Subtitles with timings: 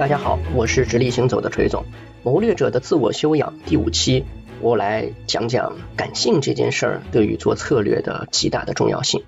[0.00, 1.84] 大家好，我是直立行走的锤总。
[2.22, 4.24] 谋略者的自我修养第五期，
[4.62, 9.24] 我来讲讲感性这件事儿对于做策略的极大的重要性。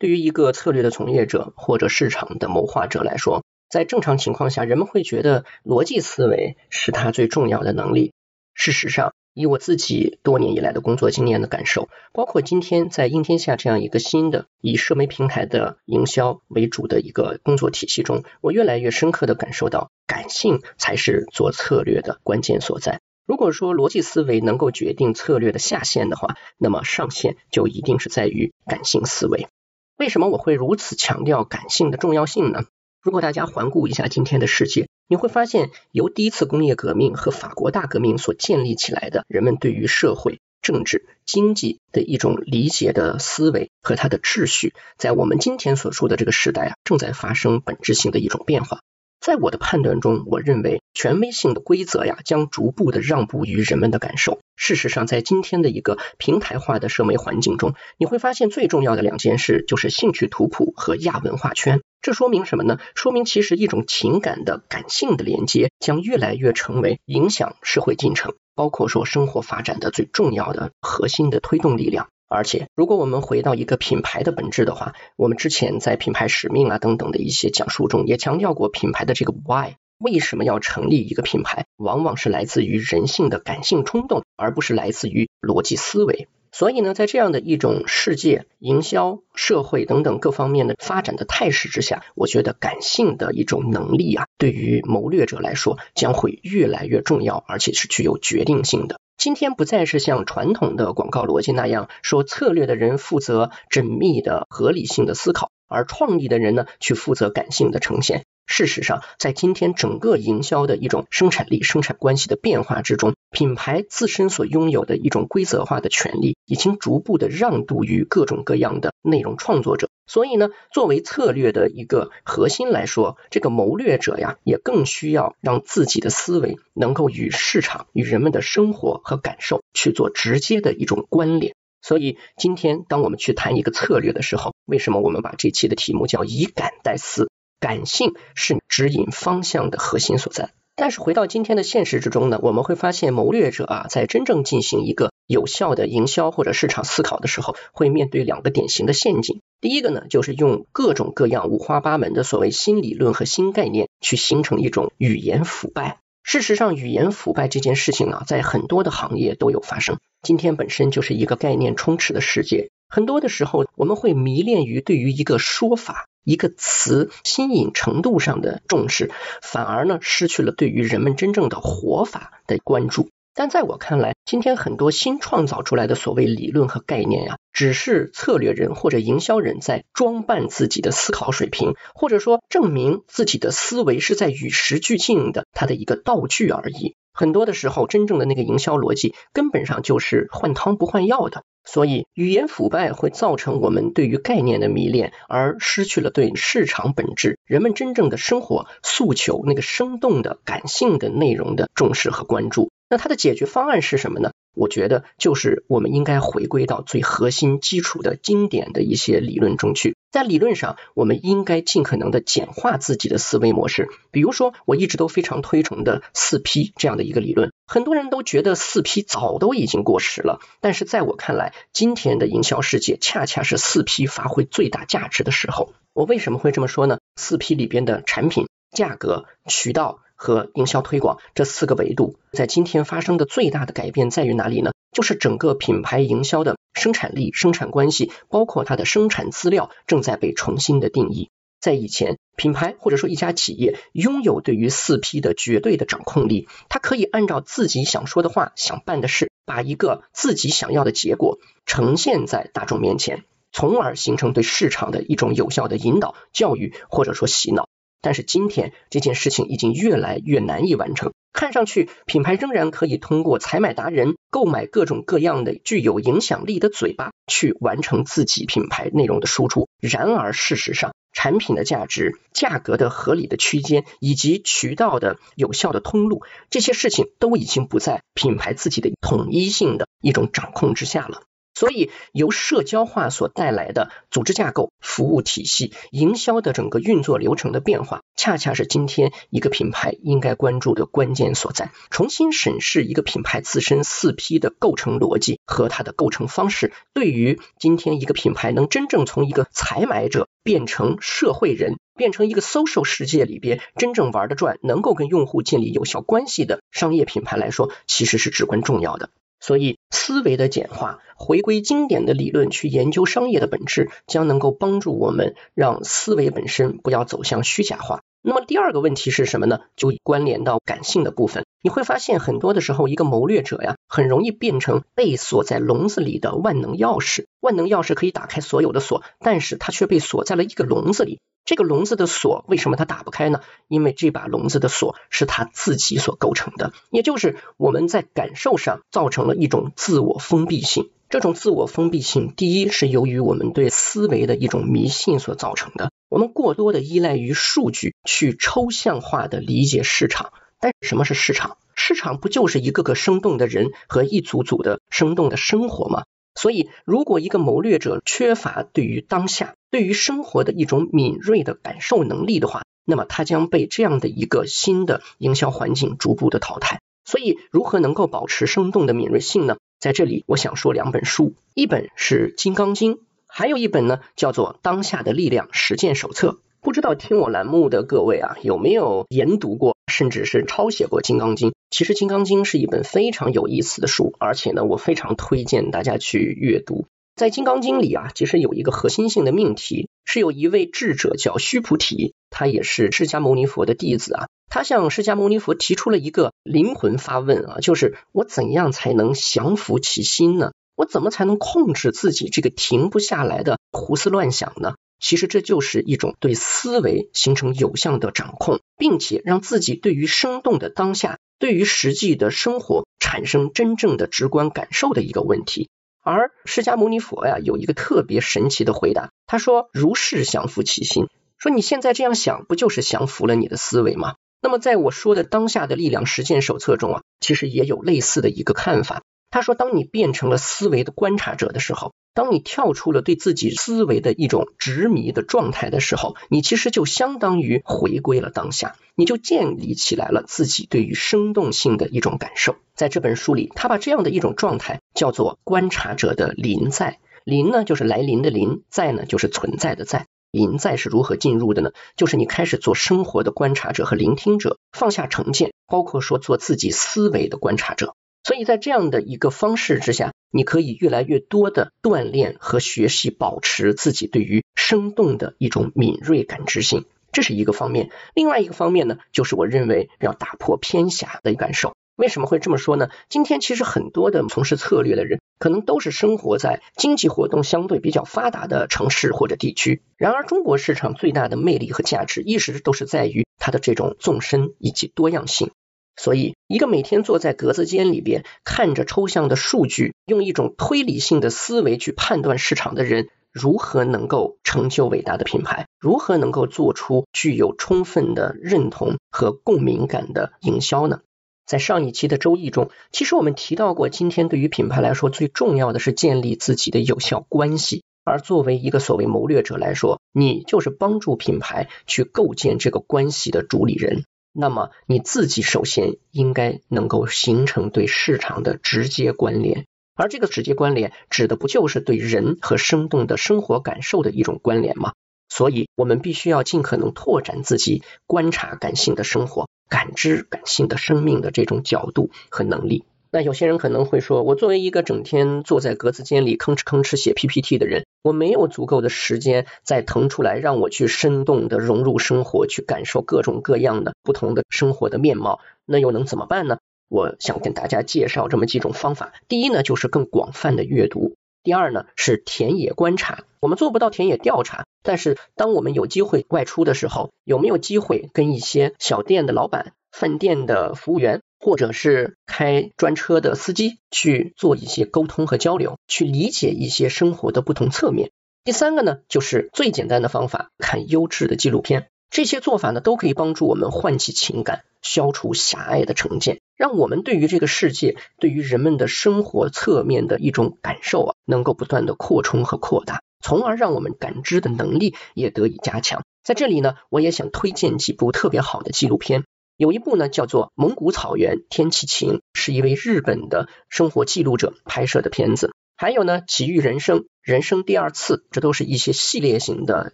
[0.00, 8.12] 对于一个策略的从业者或者市场的谋划者来说，在正常情况下，人们会觉得逻辑思维是他最重要的能力。
[8.54, 23.00] 事实上，以我自己多年以来的工作经验的感受，包括今天在应天下这样一个新的以社媒平台的营销为主的一个工作体系中，我越来越深刻的感受到，感性才是做策略的关键所在。
[23.26, 29.48] 如果说逻辑思维能够决定策略的下限的话，那么上限就一定是在于感性思维。
[29.96, 32.64] 为什么我会如此强调感性的重要性呢？
[33.00, 48.80] 如果大家环顾一下今天的世界，你会发现，由第一次工业革命和法国大革命所建立起来的人们对于社会、政治、经济的一种理解的思维和它的秩序，在我们今天所说的这个时代啊，正在发生本质性的一种变化。
[49.20, 54.40] 在我的判断中，我认为权威性的规则呀，将逐步的让步于人们的感受。
[54.56, 61.80] 事实上，在今天的一个平台化的社媒环境中，你会发现最重要的两件事就是兴趣图谱和亚文化圈。
[62.04, 62.80] 这说明什么呢？
[62.94, 72.08] 说明其实一种情感的感性的连接将越来越成为影响社会进程，包括说生活发展的最重要的核心的推动力量。
[72.28, 86.28] 而且，如果我们回到一个品牌的本质的话，我们之前在品牌使命啊等等的一些讲述中，也强调过品牌的这个 why，为什么要成立一个品牌，往往是来自于人性的感性冲动，而不是来自于逻辑思维。
[86.56, 99.00] 所以呢，在这样的一种世界、营销、社会等等各方面的发展的态势之下，我觉得感性的一种能力啊，对于谋略者来说将会越来越重要，而且是具有决定性的。
[99.16, 108.24] 今天不再是像传统的广告逻辑那样说，策略的人负责缜密的合理性的思考，而创意的人呢，去负责感性的呈现。
[108.46, 119.88] 事实上，在今天整个营销的一种生产力、生产关系的变化之中，品牌自身所拥有的一种规则化的权利，已经逐步的让渡于各种各样的内容创作者。
[120.06, 131.54] 所以呢，作为策略的一个核心来说，这个谋略者呀，也更需要让自己的思维能够与市场、与人们的生活和感受去做直接的一种关联。
[131.86, 137.28] 所以，今天当我们去谈一个策略的时候，为什么我们把这期的题目叫以感代思？
[137.60, 149.40] 感性是指引方向的核心所在，但是回到今天的现实之中呢，我们会发现谋略者啊，在真正进行一个有效的营销或者市场思考的时候，会面对两个典型的陷阱。
[149.60, 156.00] 第一个呢，就是用各种各样五花八门的所谓新理论和新概念，去形成一种语言腐败。
[156.24, 159.98] 事实上，语言腐败这件事情啊，在很多的行业都有发生。
[160.22, 166.06] 今天本身就是一个概念充斥的世界，很多的时候我们会迷恋于对于一个说法。
[166.24, 173.10] 一个词新颖程度上的重视，反而呢失去了对于人们真正的活法的关注。
[173.36, 186.94] 但在我看来，今天很多新创造出来的所谓理论和概念呀，只是策略人或者营销人在装扮自己的思考水平，或者说证明自己的思维是在与时俱进的它的一个道具而已。
[187.12, 191.42] 很多的时候，真正的那个营销逻辑根本上就是换汤不换药的。
[191.64, 202.70] 所以，语言腐败会造成我们对于概念的迷恋，而失去了对市场本质、人们真正的生活诉求那个生动的、感性的内容的重视和关注。
[202.88, 204.30] 那它的解决方案是什么呢？
[204.54, 209.93] 我觉得就是我们应该回归到最核心、基础的经典的一些理论中去。
[210.14, 213.88] 在理论上，我们应该尽可能的简化自己的思维模式。
[214.12, 220.38] 比如说，我一直都非常推崇的四 P 这样的一个理论，很多人都觉得四 P 早都已经过时了。
[220.60, 225.72] 但是在我看来，今天的营销世界恰恰是四 P 发挥最大价值的时候。
[225.92, 226.98] 我为什么会这么说呢？
[227.16, 229.98] 四 P 里边的产品、价格、渠道。
[230.16, 234.70] 和营销推广这四个维度，在今天发生的最大的改变在于哪里呢？
[234.92, 241.30] 就是整个品牌营销的生产力、生产关系，包括它的生产资料，正在被重新的定义。
[241.60, 257.66] 在以前，品牌或者说一家企业拥有对于四 P 的绝对的掌控力，它可以按照自己想说的话、想办的事，把一个自己想要的结果呈现在大众面前，从而形成对市场的一种有效的引导、教育或者说洗脑。
[258.04, 261.14] 但是今天这件事情已经越来越难以完成。
[261.32, 269.68] 看上去品牌仍然可以通过采买达人购买各种各样的具有影响力的嘴巴去完成自己品牌内容的输出。
[269.80, 281.22] 然而事实上，产品的价值、价格的合理的区间以及渠道的有效的通路，这些事情都已经不在品牌自己的统一性的一种掌控之下了。
[281.64, 291.70] 所以，由社交化所带来的组织架构、服务体系、营销的整个运作流程的变化，恰恰是今天一个品牌应该关注的关键所在。
[291.88, 309.08] 重新审视一个品牌自身四 P 的构成逻辑和它的构成方式，对于今天一个品牌能真正从一个采买者变成社会人，变成一个 social 世界里边真正玩得转、能够跟用户建立有效关系的商业品牌来说，其实是至关重要的。
[309.46, 318.00] 所以，思维的简化，回归经典的理论去研究商业的本质，将能够帮助我们让思维本身不要走向虚假化。
[318.26, 319.60] 那么第二个问题是什么呢？
[319.76, 321.44] 就关联到感性的部分。
[321.62, 327.26] 你会发现，很多的时候，一个谋略者呀，很容易变成被锁在笼子里的万能钥匙。
[327.40, 331.20] 万能钥匙可以打开所有的锁，但是它却被锁在了一个笼子里。
[331.44, 333.42] 这个笼子的锁为什么它打不开呢？
[333.68, 340.88] 因为这把笼子的锁是他自己所构成的，也就是我们在感受上造成了一种自我封闭性。
[341.10, 345.90] 这种自我封闭性，第一是由于我们对思维的一种迷信所造成的。
[346.14, 350.32] 我们过多的依赖于数据去抽象化的理解市场。
[350.60, 351.58] 但什么是市场？
[351.74, 356.04] 市场不就是一个个生动的人和一组组的生动的生活吗？
[356.36, 366.78] 所以，如果一个谋略者缺乏对于当下、对于生活的一种敏锐的感受能力的话，那么他将被这样的一个新的营销环境逐步的淘汰。
[367.04, 369.56] 所以，如何能够保持生动的敏锐性呢？
[369.80, 372.94] 在这里，我想说两本书，一本是《金刚经》，
[373.36, 376.28] 还有一本呢，叫做《当下的力量实践手册》。
[376.60, 381.50] 不知道听我栏目的各位啊，有没有研读过，甚至是抄写过《金刚经》？
[381.68, 386.86] 其实《金刚经》是一本非常有意思的书，而且呢，我非常推荐大家去阅读。
[387.16, 394.26] 在《金刚经》里啊，其实有一个核心性的命题，是有一位智者叫须菩提，他也是释迦牟尼佛的弟子啊。
[394.48, 400.52] 他向释迦牟尼佛提出了一个灵魂发问啊，就是我怎样才能降服其心呢？
[400.84, 404.74] 我怎么才能控制自己这个停不下来的胡思乱想呢？
[405.00, 415.70] 其实这就是一种对思维形成有效的掌控，并且让自己对于生动的当下、对于实际的生活产生真正的直观感受的一个问题。
[416.02, 421.06] 而释迦牟尼佛呀，有一个特别神奇的回答，他说：“如是降服其心。”
[421.38, 424.16] 说你现在这样想，不就是降服了你的思维吗？
[424.42, 429.02] 那么在我说的当下的力量实践手册中啊，其实也有类似的一个看法。
[429.34, 431.92] 他说，当你变成了思维的观察者的时候。
[432.14, 442.54] 当你跳出了对自己思维的一种执迷的状态的时候，你其实就相当于回归了当下，你就建立起来了自己对于生动性的一种感受。
[442.76, 447.00] 在这本书里，他把这样的一种状态叫做观察者的临在。
[447.24, 450.06] 临呢，就是来临的临；在呢，就是存在的在。
[450.30, 451.72] 临在是如何进入的呢？
[451.96, 457.96] 就是你开始做生活的观察者和聆听者，放下成见，包括说做自己思维的观察者。
[458.24, 467.90] 所以在这样的一个方式之下，你可以越来越多的锻炼和学习，保持自己对于生动的一种敏锐感知性，这是一个方面。
[468.14, 471.74] 另外一个方面呢，就是我认为要打破偏狭的感受。
[471.96, 472.88] 为什么会这么说呢？
[473.08, 479.82] 今天其实很多的从事策略的人，可能都是生活在经济活动相对比较发达的城市或者地区。
[479.96, 485.52] 然而，中国市场最大的魅力和价值，一直都是在于它的这种纵深以及多样性。
[485.96, 495.66] 所以，一个每天坐在格子间里边看着抽象的数据，用一种推理性的思维去判断市场的人，如何能够成就伟大的品牌？
[495.78, 501.00] 如何能够做出具有充分的认同和共鸣感的营销呢？
[501.46, 507.82] 在上一期的周易中，其实我们提到过，今天对于品牌来说，最重要的是建立自己的有效关系。
[508.02, 514.04] 而作为一个所谓谋略者来说，你就是帮助品牌去构建这个关系的主理人。
[514.36, 519.64] 那么你自己首先应该能够形成对市场的直接关联，
[519.94, 524.92] 而这个直接关联指的不就是对人和生动的生活感受的一种关联吗？
[525.28, 532.84] 所以，我们必须要尽可能拓展自己观察感性的生活、感知感性的生命的这种角度和能力。
[533.10, 545.40] 那有些人可能会说，我作为一个整天坐在格子间里吭哧吭哧写 PPT 的人，我没有足够的时间再腾出来让我去生动的融入生活，去感受各种各样的不同的生活的面貌。
[545.64, 546.58] 那又能怎么办呢？
[546.90, 549.14] 我想跟大家介绍这么几种方法。
[549.26, 553.24] 第一呢，就是更广泛的阅读；第二呢，是田野观察。
[553.40, 561.22] 我们做不到田野调查，但是当我们有机会外出的时候，有没有机会跟一些小店的老板、饭店的服务员？
[561.44, 568.12] 或者是开专车的司机去做一些沟通和交流，去理解一些生活的不同侧面。
[568.44, 571.88] 第三个呢，就是最简单的方法，看优质的纪录片。
[572.08, 586.04] 这些做法呢，都可以帮助我们唤起情感，消除狭隘的成见，让我们对于这个世界，对于人们的生活侧面的一种感受啊，能够不断的扩充和扩大，从而让我们感知的能力也得以加强。
[586.22, 589.24] 在这里呢，我也想推荐几部特别好的纪录片，
[589.56, 599.92] 有一部呢叫做《蒙古草原天气晴》，是一位日本的生活记录者拍摄的片子；还有呢《奇遇人生》《人生第二次》，这都是一些系列型的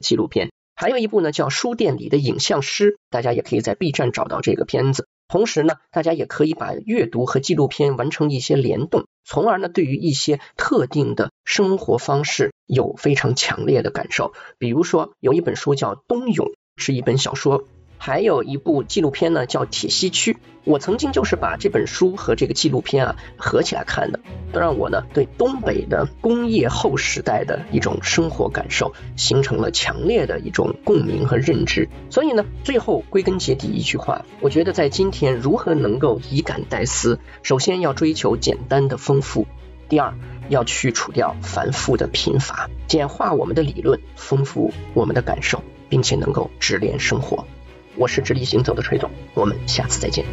[0.00, 0.50] 纪录片。
[0.74, 5.06] 还有一部呢，叫《书店里的影像师》，大家也可以在 B 站找到这个片子。
[5.28, 14.32] 同时呢，大家也可以把阅读和纪录片完成一些联动，从而呢，对于一些特定的生活方式有非常强烈的感受。
[14.56, 16.46] 比如说，有一本书叫《冬泳》，
[16.78, 17.68] 是一本小说。
[18.02, 20.32] 还有一部纪录片呢，叫《铁西区》。
[20.64, 24.20] 我曾经就是把这本书和这个纪录片啊合起来看的，
[24.54, 31.90] 都让我呢对东北的工业后时代的一种生活感受形成了强烈的一种共鸣和认知。
[32.08, 39.46] 所以呢，最后归根结底一句话，我觉得在今天如何能够以感代思，首先要追求简单的丰富，
[39.90, 40.14] 第二
[40.48, 47.46] 要去除掉繁复的贫乏，简化我们的理论，丰富我们的感受，并且能够直连生活。
[48.00, 50.24] 我是直立行走的崔总，我们下次再见。